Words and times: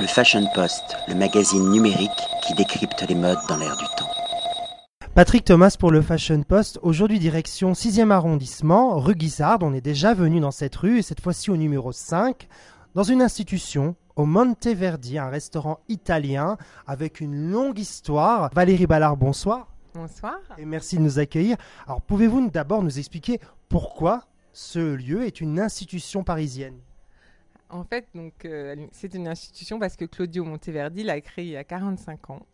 Le 0.00 0.06
Fashion 0.06 0.46
Post, 0.54 0.96
le 1.08 1.16
magazine 1.16 1.70
numérique 1.70 2.10
qui 2.46 2.54
décrypte 2.54 3.04
les 3.08 3.16
modes 3.16 3.38
dans 3.48 3.56
l'air 3.56 3.76
du 3.76 3.84
temps. 3.96 4.08
Patrick 5.16 5.44
Thomas 5.44 5.74
pour 5.76 5.90
le 5.90 6.02
Fashion 6.02 6.40
Post. 6.44 6.78
Aujourd'hui, 6.82 7.18
direction 7.18 7.72
6e 7.72 8.12
arrondissement, 8.12 9.00
rue 9.00 9.16
Guisard. 9.16 9.58
On 9.62 9.74
est 9.74 9.80
déjà 9.80 10.14
venu 10.14 10.38
dans 10.38 10.52
cette 10.52 10.76
rue 10.76 10.98
et 10.98 11.02
cette 11.02 11.20
fois-ci 11.20 11.50
au 11.50 11.56
numéro 11.56 11.90
5, 11.90 12.46
dans 12.94 13.02
une 13.02 13.20
institution, 13.20 13.96
au 14.14 14.24
Monteverdi, 14.24 15.18
un 15.18 15.30
restaurant 15.30 15.80
italien 15.88 16.58
avec 16.86 17.20
une 17.20 17.50
longue 17.50 17.80
histoire. 17.80 18.50
Valérie 18.54 18.86
Ballard, 18.86 19.16
bonsoir. 19.16 19.66
Bonsoir. 19.94 20.38
Et 20.58 20.64
merci 20.64 20.98
de 20.98 21.02
nous 21.02 21.18
accueillir. 21.18 21.56
Alors, 21.88 22.02
pouvez-vous 22.02 22.50
d'abord 22.50 22.84
nous 22.84 23.00
expliquer 23.00 23.40
pourquoi 23.68 24.22
ce 24.52 24.94
lieu 24.94 25.26
est 25.26 25.40
une 25.40 25.58
institution 25.58 26.22
parisienne? 26.22 26.78
En 27.70 27.84
fait, 27.84 28.06
euh, 28.44 28.76
c'est 28.92 29.14
une 29.14 29.28
institution 29.28 29.78
parce 29.78 29.96
que 29.96 30.04
Claudio 30.04 30.44
Monteverdi 30.44 31.02
l'a 31.02 31.20
créé 31.20 31.44
il 31.44 31.50
y 31.52 31.56
a 31.56 31.64
45 31.64 32.30
ans, 32.30 32.46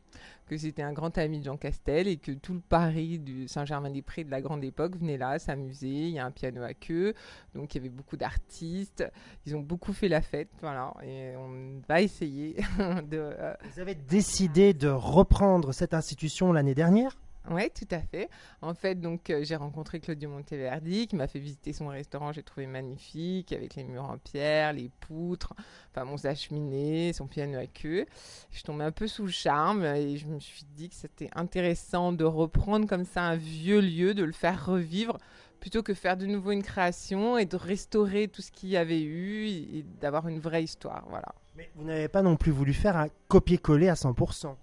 que 0.48 0.56
c'était 0.56 0.82
un 0.82 0.92
grand 0.92 1.16
ami 1.18 1.38
de 1.38 1.44
Jean 1.44 1.56
Castel 1.56 2.08
et 2.08 2.16
que 2.16 2.32
tout 2.32 2.54
le 2.54 2.60
Paris 2.60 3.18
du 3.20 3.46
Saint-Germain-des-Prés 3.46 4.24
de 4.24 4.30
la 4.30 4.40
grande 4.40 4.64
époque 4.64 4.96
venait 4.96 5.16
là 5.16 5.38
s'amuser. 5.38 5.86
Il 5.88 6.10
y 6.10 6.18
a 6.18 6.26
un 6.26 6.30
piano 6.32 6.62
à 6.62 6.74
queue, 6.74 7.14
donc 7.54 7.74
il 7.74 7.78
y 7.78 7.80
avait 7.80 7.88
beaucoup 7.94 8.16
d'artistes. 8.16 9.04
Ils 9.46 9.54
ont 9.56 9.60
beaucoup 9.60 9.92
fait 9.92 10.08
la 10.08 10.20
fête, 10.20 10.50
voilà. 10.60 10.92
Et 11.04 11.34
on 11.36 11.80
va 11.88 12.00
essayer 12.00 12.56
de. 12.78 13.18
euh, 13.18 13.54
Vous 13.72 13.80
avez 13.80 13.94
décidé 13.94 14.74
de 14.74 14.88
reprendre 14.88 15.72
cette 15.72 15.94
institution 15.94 16.52
l'année 16.52 16.74
dernière? 16.74 17.16
Oui, 17.50 17.70
tout 17.74 17.86
à 17.90 18.00
fait. 18.00 18.30
En 18.62 18.72
fait, 18.72 18.94
donc 18.94 19.28
euh, 19.28 19.44
j'ai 19.44 19.56
rencontré 19.56 20.00
Claudio 20.00 20.30
Monteverdi 20.30 21.06
qui 21.06 21.14
m'a 21.14 21.26
fait 21.26 21.38
visiter 21.38 21.74
son 21.74 21.88
restaurant. 21.88 22.32
J'ai 22.32 22.42
trouvé 22.42 22.66
magnifique 22.66 23.52
avec 23.52 23.74
les 23.74 23.84
murs 23.84 24.04
en 24.04 24.16
pierre, 24.16 24.72
les 24.72 24.90
poutres, 25.00 25.52
enfin 25.90 26.04
mon 26.06 26.16
cheminée, 26.16 27.12
son 27.12 27.26
piano 27.26 27.58
à 27.58 27.66
queue. 27.66 28.06
Je 28.50 28.56
suis 28.56 28.64
tombée 28.64 28.84
un 28.84 28.92
peu 28.92 29.06
sous 29.06 29.26
le 29.26 29.30
charme 29.30 29.84
et 29.84 30.16
je 30.16 30.26
me 30.26 30.40
suis 30.40 30.64
dit 30.74 30.88
que 30.88 30.94
c'était 30.94 31.28
intéressant 31.34 32.12
de 32.12 32.24
reprendre 32.24 32.88
comme 32.88 33.04
ça 33.04 33.22
un 33.22 33.36
vieux 33.36 33.80
lieu, 33.80 34.14
de 34.14 34.24
le 34.24 34.32
faire 34.32 34.64
revivre 34.64 35.18
plutôt 35.60 35.82
que 35.82 35.94
faire 35.94 36.16
de 36.16 36.26
nouveau 36.26 36.50
une 36.50 36.62
création 36.62 37.38
et 37.38 37.46
de 37.46 37.56
restaurer 37.56 38.28
tout 38.28 38.42
ce 38.42 38.52
qu'il 38.52 38.68
y 38.70 38.76
avait 38.76 39.02
eu 39.02 39.46
et 39.46 39.84
d'avoir 40.00 40.28
une 40.28 40.38
vraie 40.38 40.62
histoire. 40.62 41.04
Voilà. 41.08 41.34
Mais 41.56 41.70
vous 41.76 41.84
n'avez 41.84 42.08
pas 42.08 42.22
non 42.22 42.36
plus 42.36 42.52
voulu 42.52 42.74
faire 42.74 42.96
un 42.96 43.08
copier-coller 43.28 43.88
à 43.88 43.94
100%. 43.94 44.54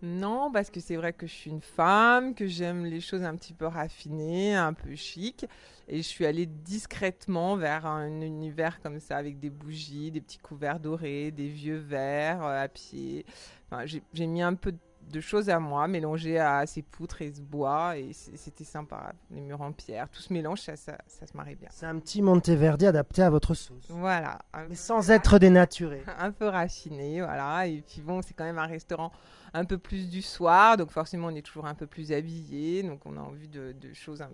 Non, 0.00 0.52
parce 0.52 0.70
que 0.70 0.78
c'est 0.78 0.94
vrai 0.94 1.12
que 1.12 1.26
je 1.26 1.32
suis 1.32 1.50
une 1.50 1.60
femme, 1.60 2.34
que 2.34 2.46
j'aime 2.46 2.84
les 2.84 3.00
choses 3.00 3.24
un 3.24 3.34
petit 3.34 3.52
peu 3.52 3.66
raffinées, 3.66 4.54
un 4.54 4.72
peu 4.72 4.94
chic. 4.94 5.44
Et 5.88 5.96
je 5.96 6.02
suis 6.02 6.24
allée 6.24 6.46
discrètement 6.46 7.56
vers 7.56 7.84
un 7.84 8.20
univers 8.20 8.80
comme 8.80 9.00
ça, 9.00 9.16
avec 9.16 9.40
des 9.40 9.50
bougies, 9.50 10.12
des 10.12 10.20
petits 10.20 10.38
couverts 10.38 10.78
dorés, 10.78 11.32
des 11.32 11.48
vieux 11.48 11.78
verres 11.78 12.44
euh, 12.44 12.62
à 12.62 12.68
pied. 12.68 13.26
Enfin, 13.70 13.86
j'ai 13.86 14.26
mis 14.26 14.40
un 14.42 14.54
peu 14.54 14.70
de 14.70 14.78
choses 15.20 15.50
à 15.50 15.58
moi, 15.58 15.88
mélangées 15.88 16.38
à 16.38 16.66
ces 16.66 16.82
poutres 16.82 17.22
et 17.22 17.32
ce 17.32 17.40
bois. 17.40 17.96
Et 17.96 18.12
c'était 18.12 18.64
sympa. 18.64 19.12
Les 19.30 19.40
murs 19.40 19.60
en 19.60 19.72
pierre, 19.72 20.08
tout 20.08 20.20
se 20.20 20.32
mélange, 20.32 20.60
ça, 20.60 20.76
ça, 20.76 20.98
ça 21.06 21.26
se 21.26 21.36
marie 21.36 21.56
bien. 21.56 21.68
C'est 21.72 21.86
un 21.86 21.98
petit 21.98 22.22
Monteverdi 22.22 22.86
adapté 22.86 23.22
à 23.22 23.30
votre 23.30 23.54
sauce. 23.54 23.86
Voilà. 23.88 24.38
Mais 24.68 24.74
sans 24.74 25.10
être 25.10 25.38
dénaturé. 25.38 26.02
un 26.18 26.30
peu 26.30 26.46
raffiné, 26.46 27.20
voilà. 27.20 27.66
Et 27.66 27.82
puis 27.82 28.00
bon, 28.00 28.22
c'est 28.22 28.34
quand 28.34 28.44
même 28.44 28.58
un 28.58 28.66
restaurant 28.66 29.12
un 29.54 29.64
peu 29.64 29.78
plus 29.78 30.10
du 30.10 30.22
soir, 30.22 30.76
donc 30.76 30.90
forcément 30.90 31.28
on 31.28 31.34
est 31.34 31.42
toujours 31.42 31.66
un 31.66 31.74
peu 31.74 31.86
plus 31.86 32.12
habillé, 32.12 32.82
donc 32.82 33.00
on 33.06 33.16
a 33.16 33.20
envie 33.20 33.48
de, 33.48 33.72
de 33.72 33.94
choses, 33.94 34.20
un 34.20 34.28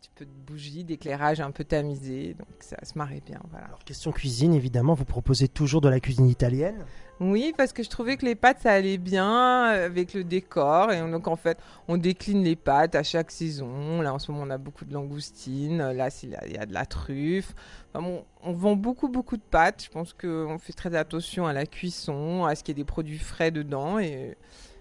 petit 0.00 0.10
peu 0.14 0.24
de 0.24 0.30
bougies, 0.46 0.82
d'éclairage 0.82 1.40
un 1.40 1.50
peu 1.50 1.62
tamisé, 1.62 2.34
donc 2.34 2.48
ça 2.60 2.76
se 2.82 2.96
marie 2.96 3.20
bien, 3.20 3.40
voilà. 3.50 3.66
Alors, 3.66 3.84
question 3.84 4.12
cuisine, 4.12 4.54
évidemment, 4.54 4.94
vous 4.94 5.04
proposez 5.04 5.46
toujours 5.46 5.82
de 5.82 5.90
la 5.90 6.00
cuisine 6.00 6.26
italienne? 6.26 6.86
Oui, 7.20 7.52
parce 7.54 7.74
que 7.74 7.82
je 7.82 7.90
trouvais 7.90 8.16
que 8.16 8.24
les 8.24 8.34
pâtes 8.34 8.60
ça 8.62 8.72
allait 8.72 8.96
bien 8.96 9.64
avec 9.64 10.14
le 10.14 10.24
décor, 10.24 10.90
et 10.90 11.00
donc 11.02 11.28
en 11.28 11.36
fait 11.36 11.58
on 11.86 11.98
décline 11.98 12.42
les 12.42 12.56
pâtes 12.56 12.94
à 12.94 13.02
chaque 13.02 13.30
saison. 13.30 14.00
Là 14.00 14.14
en 14.14 14.18
ce 14.18 14.32
moment 14.32 14.44
on 14.46 14.50
a 14.50 14.56
beaucoup 14.56 14.86
de 14.86 14.94
langoustines, 14.94 15.92
là 15.92 16.08
il 16.22 16.52
y 16.52 16.56
a 16.56 16.64
de 16.64 16.72
la 16.72 16.86
truffe. 16.86 17.54
Enfin, 17.92 18.02
bon, 18.02 18.24
on 18.42 18.54
vend 18.54 18.74
beaucoup 18.74 19.08
beaucoup 19.08 19.36
de 19.36 19.42
pâtes. 19.42 19.84
Je 19.84 19.90
pense 19.90 20.14
qu'on 20.14 20.58
fait 20.58 20.72
très 20.72 20.94
attention 20.94 21.46
à 21.46 21.52
la 21.52 21.66
cuisson, 21.66 22.46
à 22.46 22.54
ce 22.54 22.64
qu'il 22.64 22.74
y 22.74 22.80
ait 22.80 22.82
des 22.82 22.86
produits 22.86 23.18
frais 23.18 23.50
dedans 23.50 23.98
et 23.98 24.38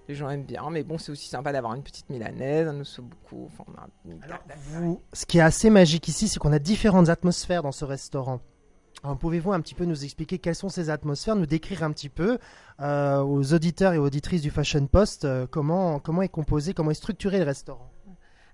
les 0.09 0.16
gens 0.16 0.30
aiment 0.30 0.44
bien. 0.44 0.70
Mais 0.72 0.84
bon, 0.84 0.97
c'est 0.97 1.12
aussi 1.12 1.30
sympa 1.30 1.53
d'avoir 1.53 1.75
une 1.75 1.84
petite 1.84 2.09
milanaise, 2.09 2.68
un 2.68 2.80
ossobuco. 2.80 3.46
Enfin, 3.46 3.64
on 3.68 3.78
a 3.78 4.25
Alors, 4.25 4.40
vous, 4.58 5.02
ce 5.14 5.25
qui 5.25 5.38
est 5.38 5.42
assez 5.42 5.70
magique 5.70 6.08
ici, 6.08 6.28
c'est 6.28 6.40
qu'on 6.40 6.52
a 6.52 6.59
différentes 6.59 7.09
atmosphères 7.09 7.64
dans 7.64 7.72
ce 7.72 7.86
restaurant. 7.86 8.42
Pouvez-vous 9.19 9.53
un 9.53 9.62
petit 9.62 9.75
peu 9.75 9.86
nous 9.86 10.03
expliquer 10.03 10.40
quelles 10.40 10.56
sont 10.56 10.68
ces 10.68 10.90
atmosphères, 10.90 11.36
nous 11.36 11.46
décrire 11.46 11.84
un 11.84 11.92
petit 11.92 12.09
peu 12.09 12.38
euh, 12.81 13.22
aux 13.22 13.53
auditeurs 13.53 13.94
et 13.94 13.98
auditrices 13.98 14.42
du 14.42 14.50
Fashion 14.50 14.86
Post 14.88 15.24
euh, 15.24 15.48
comment, 15.50 16.00
comment 16.00 16.22
est 16.22 16.28
composé, 16.28 16.74
comment 16.74 16.92
est 16.92 16.96
structuré 16.96 17.38
le 17.38 17.46
restaurant? 17.46 17.90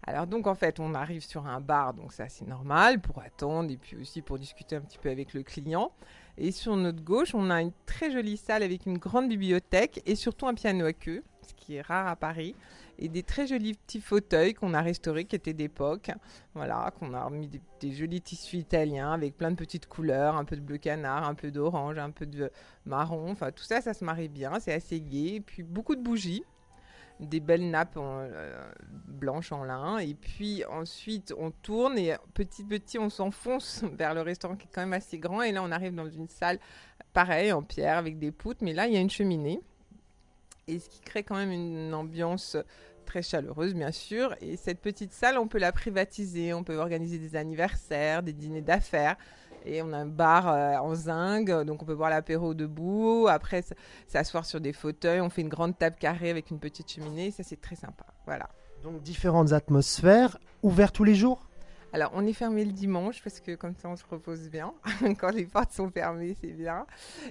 Alors 0.07 0.27
donc 0.27 0.45
en 0.45 0.53
fait 0.53 0.79
on 0.79 0.93
arrive 0.93 1.25
sur 1.25 1.47
un 1.47 1.59
bar, 1.59 1.95
donc 1.95 2.13
ça 2.13 2.29
c'est 2.29 2.47
normal 2.47 3.01
pour 3.01 3.23
attendre 3.23 3.71
et 3.71 3.77
puis 3.77 3.97
aussi 3.97 4.21
pour 4.21 4.37
discuter 4.37 4.75
un 4.75 4.81
petit 4.81 4.99
peu 4.99 5.09
avec 5.09 5.33
le 5.33 5.41
client. 5.41 5.91
Et 6.37 6.51
sur 6.51 6.75
notre 6.75 7.01
gauche 7.03 7.33
on 7.33 7.49
a 7.49 7.59
une 7.61 7.71
très 7.87 8.11
jolie 8.11 8.37
salle 8.37 8.61
avec 8.61 8.85
une 8.85 8.99
grande 8.99 9.29
bibliothèque 9.29 10.03
et 10.05 10.13
surtout 10.13 10.45
un 10.45 10.53
piano 10.53 10.85
à 10.85 10.93
queue, 10.93 11.23
ce 11.45 11.53
qui 11.53 11.75
est 11.75 11.81
rare 11.81 12.07
à 12.07 12.15
Paris, 12.15 12.55
et 12.99 13.09
des 13.09 13.23
très 13.23 13.47
jolis 13.47 13.73
petits 13.73 14.01
fauteuils 14.01 14.53
qu'on 14.53 14.73
a 14.73 14.81
restaurés 14.81 15.25
qui 15.25 15.35
étaient 15.35 15.53
d'époque. 15.53 16.11
Voilà, 16.53 16.93
qu'on 16.99 17.13
a 17.13 17.23
remis 17.23 17.49
des, 17.79 17.91
jolis 17.91 18.21
tissus 18.21 18.57
italiens 18.57 19.11
avec 19.11 19.37
plein 19.37 19.51
de 19.51 19.55
petites 19.55 19.87
couleurs, 19.87 20.35
un 20.35 20.45
peu 20.45 20.55
de 20.55 20.61
bleu 20.61 20.77
canard, 20.77 21.27
un 21.27 21.35
peu 21.35 21.51
d'orange, 21.51 21.97
un 21.97 22.11
peu 22.11 22.25
de 22.25 22.51
marron. 22.85 23.31
Enfin 23.31 23.51
tout 23.51 23.63
ça 23.63 23.81
ça 23.81 23.93
se 23.93 24.03
marie 24.03 24.29
bien, 24.29 24.59
c'est 24.59 24.73
assez 24.73 24.99
gai. 25.01 25.35
Et 25.35 25.41
puis 25.41 25.63
beaucoup 25.63 25.95
de 25.95 26.01
bougies 26.01 26.43
des 27.19 27.39
belles 27.39 27.69
nappes 27.69 27.97
en, 27.97 28.19
euh, 28.19 28.71
blanches 29.07 29.51
en 29.51 29.63
lin. 29.63 29.97
Et 29.99 30.13
puis 30.13 30.63
ensuite, 30.65 31.33
on 31.37 31.51
tourne 31.51 31.97
et 31.97 32.15
petit 32.33 32.63
petit, 32.63 32.99
on 32.99 33.09
s'enfonce 33.09 33.83
vers 33.93 34.13
le 34.13 34.21
restaurant 34.21 34.55
qui 34.55 34.67
est 34.67 34.71
quand 34.73 34.81
même 34.81 34.93
assez 34.93 35.17
grand. 35.17 35.41
Et 35.41 35.51
là, 35.51 35.63
on 35.63 35.71
arrive 35.71 35.95
dans 35.95 36.09
une 36.09 36.27
salle 36.27 36.59
pareille, 37.13 37.51
en 37.51 37.63
pierre, 37.63 37.97
avec 37.97 38.19
des 38.19 38.31
poutres. 38.31 38.63
Mais 38.63 38.73
là, 38.73 38.87
il 38.87 38.93
y 38.93 38.97
a 38.97 39.01
une 39.01 39.09
cheminée. 39.09 39.61
Et 40.67 40.79
ce 40.79 40.89
qui 40.89 40.99
crée 40.99 41.23
quand 41.23 41.35
même 41.35 41.51
une 41.51 41.93
ambiance 41.93 42.57
très 43.05 43.21
chaleureuse, 43.21 43.73
bien 43.73 43.91
sûr. 43.91 44.35
Et 44.41 44.57
cette 44.57 44.81
petite 44.81 45.13
salle, 45.13 45.37
on 45.37 45.47
peut 45.47 45.59
la 45.59 45.71
privatiser. 45.71 46.53
On 46.53 46.63
peut 46.63 46.77
organiser 46.77 47.19
des 47.19 47.35
anniversaires, 47.35 48.23
des 48.23 48.33
dîners 48.33 48.61
d'affaires. 48.61 49.15
Et 49.63 49.81
on 49.81 49.93
a 49.93 49.97
un 49.97 50.05
bar 50.05 50.47
euh, 50.47 50.77
en 50.77 50.93
zinc, 50.93 51.49
donc 51.49 51.81
on 51.81 51.85
peut 51.85 51.95
boire 51.95 52.11
l'apéro 52.11 52.53
debout. 52.53 53.27
Après, 53.27 53.63
s'asseoir 54.07 54.45
sur 54.45 54.61
des 54.61 54.73
fauteuils. 54.73 55.21
On 55.21 55.29
fait 55.29 55.41
une 55.41 55.49
grande 55.49 55.77
table 55.77 55.95
carrée 55.99 56.29
avec 56.29 56.51
une 56.51 56.59
petite 56.59 56.91
cheminée. 56.91 57.31
Ça, 57.31 57.43
c'est 57.43 57.59
très 57.59 57.75
sympa. 57.75 58.05
Voilà. 58.25 58.49
Donc 58.83 59.01
différentes 59.01 59.53
atmosphères, 59.53 60.37
ouverts 60.61 60.91
tous 60.91 61.03
les 61.03 61.15
jours? 61.15 61.47
Alors, 61.95 62.11
on 62.13 62.27
est 62.27 62.33
fermé 62.33 62.65
le 62.65 62.73
dimanche 62.73 63.23
parce 63.23 63.39
que 63.39 63.55
comme 63.55 63.73
ça, 63.73 63.87
on 63.87 63.95
se 63.95 64.03
repose 64.11 64.49
bien. 64.49 64.73
Quand 65.17 65.29
les 65.29 65.45
portes 65.45 65.71
sont 65.71 65.89
fermées, 65.89 66.35
c'est 66.41 66.51
bien. 66.51 66.85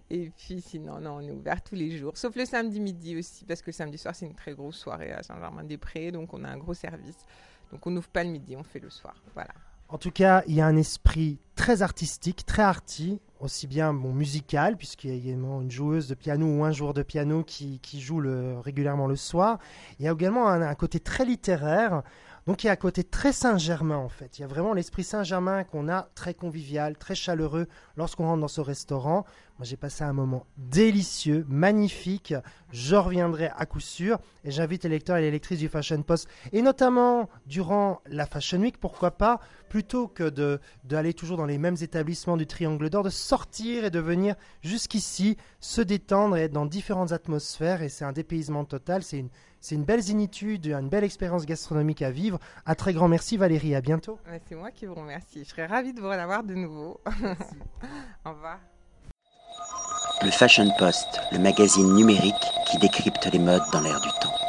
Et 0.08 0.30
puis, 0.30 0.62
sinon, 0.62 1.00
non, 1.00 1.16
on 1.16 1.20
est 1.20 1.30
ouvert 1.32 1.62
tous 1.62 1.74
les 1.74 1.98
jours. 1.98 2.16
Sauf 2.16 2.34
le 2.34 2.46
samedi 2.46 2.80
midi 2.80 3.14
aussi, 3.14 3.44
parce 3.44 3.60
que 3.60 3.66
le 3.66 3.74
samedi 3.74 3.98
soir, 3.98 4.14
c'est 4.14 4.24
une 4.24 4.34
très 4.34 4.54
grosse 4.54 4.78
soirée 4.78 5.12
à 5.12 5.22
Saint-Germain-des-Prés. 5.22 6.12
Donc, 6.12 6.32
on 6.32 6.44
a 6.44 6.48
un 6.48 6.56
gros 6.56 6.72
service. 6.72 7.26
Donc, 7.72 7.86
on 7.86 7.90
n'ouvre 7.90 8.08
pas 8.08 8.24
le 8.24 8.30
midi, 8.30 8.56
on 8.56 8.62
fait 8.62 8.78
le 8.78 8.88
soir. 8.88 9.14
Voilà. 9.34 9.52
En 9.90 9.98
tout 9.98 10.10
cas, 10.10 10.42
il 10.46 10.54
y 10.54 10.62
a 10.62 10.66
un 10.66 10.76
esprit 10.76 11.38
très 11.56 11.82
artistique, 11.82 12.46
très 12.46 12.62
arty, 12.62 13.20
aussi 13.40 13.66
bien 13.66 13.92
bon, 13.92 14.14
musical, 14.14 14.78
puisqu'il 14.78 15.10
y 15.10 15.12
a 15.12 15.16
également 15.16 15.60
une 15.60 15.70
joueuse 15.70 16.08
de 16.08 16.14
piano 16.14 16.46
ou 16.46 16.64
un 16.64 16.72
joueur 16.72 16.94
de 16.94 17.02
piano 17.02 17.44
qui, 17.44 17.80
qui 17.80 18.00
joue 18.00 18.22
régulièrement 18.62 19.08
le 19.08 19.16
soir. 19.16 19.58
Il 19.98 20.06
y 20.06 20.08
a 20.08 20.12
également 20.12 20.48
un 20.48 20.74
côté 20.74 21.00
très 21.00 21.26
littéraire, 21.26 22.02
donc 22.46 22.62
il 22.62 22.66
y 22.66 22.70
a 22.70 22.72
un 22.72 22.76
côté 22.76 23.04
très 23.04 23.32
Saint-Germain 23.32 23.96
en 23.96 24.08
fait. 24.08 24.38
Il 24.38 24.42
y 24.42 24.44
a 24.44 24.48
vraiment 24.48 24.74
l'esprit 24.74 25.04
Saint-Germain 25.04 25.64
qu'on 25.64 25.88
a 25.88 26.08
très 26.14 26.34
convivial, 26.34 26.96
très 26.96 27.14
chaleureux 27.14 27.66
lorsqu'on 27.96 28.24
rentre 28.24 28.40
dans 28.40 28.48
ce 28.48 28.60
restaurant. 28.60 29.24
Moi 29.58 29.64
j'ai 29.64 29.76
passé 29.76 30.04
un 30.04 30.12
moment 30.12 30.46
délicieux, 30.56 31.46
magnifique. 31.48 32.34
Je 32.70 32.96
reviendrai 32.96 33.50
à 33.56 33.66
coup 33.66 33.80
sûr 33.80 34.18
et 34.44 34.50
j'invite 34.50 34.84
les 34.84 34.90
lecteurs 34.90 35.16
et 35.16 35.22
les 35.22 35.30
lectrices 35.30 35.60
du 35.60 35.68
Fashion 35.68 36.02
Post, 36.02 36.28
et 36.52 36.60
notamment 36.60 37.30
durant 37.46 38.00
la 38.06 38.26
Fashion 38.26 38.60
Week, 38.60 38.78
pourquoi 38.78 39.12
pas, 39.12 39.40
plutôt 39.68 40.06
que 40.06 40.28
d'aller 40.84 41.14
toujours 41.14 41.36
dans 41.36 41.46
les 41.46 41.58
mêmes 41.58 41.76
établissements 41.80 42.36
du 42.36 42.46
Triangle 42.46 42.90
d'Or, 42.90 43.04
de 43.04 43.10
sortir 43.10 43.84
et 43.84 43.90
de 43.90 44.00
venir 44.00 44.34
jusqu'ici, 44.62 45.36
se 45.60 45.80
détendre 45.80 46.36
et 46.36 46.42
être 46.42 46.52
dans 46.52 46.66
différentes 46.66 47.12
atmosphères. 47.12 47.82
Et 47.82 47.88
c'est 47.88 48.04
un 48.04 48.12
dépaysement 48.12 48.64
total. 48.64 49.02
C'est 49.02 49.18
une, 49.18 49.30
une 49.70 49.84
belle 49.84 50.02
zénitude, 50.02 50.66
une 50.66 50.88
belle 50.88 51.04
expérience 51.04 51.46
gastronomique 51.46 52.02
à 52.02 52.10
vivre. 52.10 52.33
Un 52.66 52.74
très 52.74 52.92
grand 52.92 53.08
merci 53.08 53.36
Valérie, 53.36 53.74
à 53.74 53.80
bientôt. 53.80 54.18
C'est 54.48 54.54
moi 54.54 54.70
qui 54.70 54.86
vous 54.86 54.94
remercie. 54.94 55.44
Je 55.44 55.48
serais 55.48 55.66
ravie 55.66 55.92
de 55.92 56.00
vous 56.00 56.08
revoir 56.08 56.42
de 56.42 56.54
nouveau. 56.54 57.00
Au 58.24 58.30
revoir. 58.30 58.58
Le 60.22 60.30
Fashion 60.30 60.70
Post, 60.78 61.20
le 61.32 61.38
magazine 61.38 61.94
numérique 61.94 62.34
qui 62.66 62.78
décrypte 62.78 63.28
les 63.32 63.38
modes 63.38 63.62
dans 63.72 63.80
l'air 63.80 64.00
du 64.00 64.08
temps. 64.20 64.43